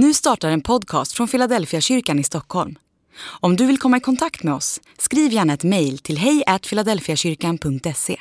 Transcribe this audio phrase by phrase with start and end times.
[0.00, 2.78] Nu startar en podcast från Philadelphia kyrkan i Stockholm.
[3.20, 8.16] Om du vill komma i kontakt med oss, skriv gärna ett mejl till hejfiladelfiakyrkan.se.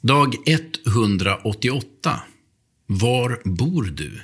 [0.00, 2.20] Dag 188.
[2.86, 4.20] Var bor du?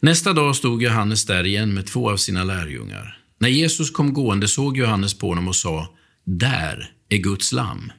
[0.00, 3.18] Nästa dag stod Johannes där igen med två av sina lärjungar.
[3.38, 5.94] När Jesus kom gående såg Johannes på honom och sa,
[6.24, 7.92] där är Guds lamm.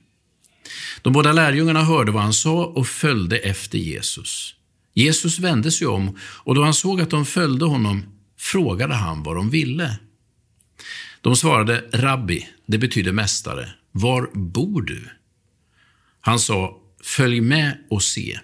[1.02, 4.55] De båda lärjungarna hörde vad han sa och följde efter Jesus.
[4.94, 8.04] Jesus vände sig om och då han såg att de följde honom
[8.38, 9.98] frågade han vad de ville.
[11.21, 15.10] De svarade Rabbi, det betyder mästare, var bor du?
[16.21, 18.39] Han sa, följ med och se.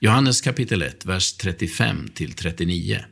[0.00, 3.04] Johannes kapitel 1, vers 35-39.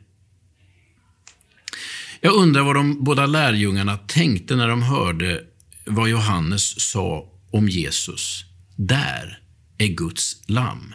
[2.21, 5.43] Jag undrar vad de båda lärjungarna tänkte när de hörde
[5.85, 8.45] vad Johannes sa om Jesus.
[8.75, 9.39] Där
[9.77, 10.93] är Guds lamm.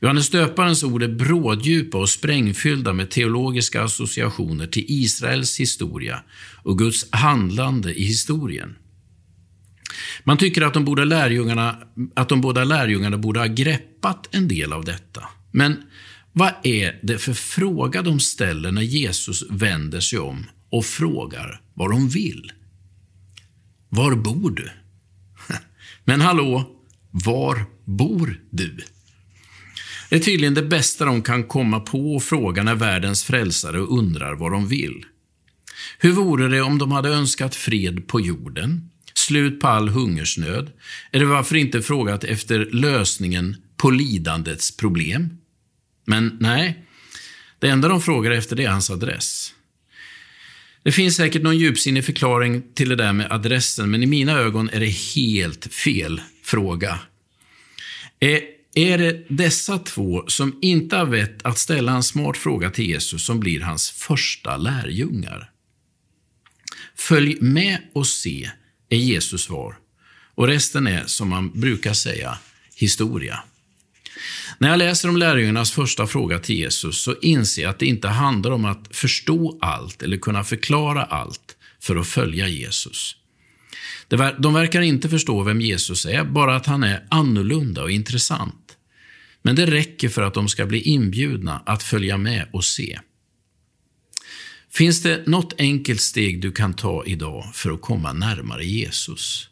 [0.00, 6.22] Johannes döparens ord är bråddjupa och sprängfyllda med teologiska associationer till Israels historia
[6.62, 8.76] och Guds handlande i historien.
[10.24, 11.76] Man tycker att de, båda lärjungarna,
[12.16, 15.24] att de båda lärjungarna borde ha greppat en del av detta.
[15.50, 15.76] Men
[16.32, 21.90] vad är det för fråga de ställer när Jesus vänder sig om och frågar vad
[21.90, 22.52] de vill?
[23.88, 24.70] Var bor du?
[26.04, 26.70] Men hallå,
[27.10, 28.76] var bor du?
[30.08, 34.34] Det är tydligen det bästa de kan komma på och fråga när världens frälsare undrar
[34.34, 35.04] vad de vill.
[35.98, 40.70] Hur vore det om de hade önskat fred på jorden, slut på all hungersnöd,
[41.12, 45.38] eller varför inte frågat efter lösningen på lidandets problem?
[46.04, 46.84] Men nej,
[47.58, 49.54] det enda de frågar efter är hans adress.
[50.82, 54.70] Det finns säkert någon djupsinnig förklaring till det där med adressen, men i mina ögon
[54.72, 56.98] är det helt fel fråga.
[58.20, 58.40] Eh,
[58.78, 63.26] är det dessa två som inte har vett att ställa en smart fråga till Jesus
[63.26, 65.50] som blir hans första lärjungar?
[66.96, 68.50] Följ med och se,
[68.88, 69.78] är Jesus svar.
[70.34, 72.38] Och resten är, som man brukar säga,
[72.74, 73.42] historia.
[74.58, 78.08] När jag läser om lärjungarnas första fråga till Jesus så inser jag att det inte
[78.08, 83.16] handlar om att förstå allt eller kunna förklara allt för att följa Jesus.
[84.38, 88.76] De verkar inte förstå vem Jesus är, bara att han är annorlunda och intressant.
[89.42, 92.98] Men det räcker för att de ska bli inbjudna att följa med och se.
[94.70, 99.48] Finns det något enkelt steg du kan ta idag för att komma närmare Jesus?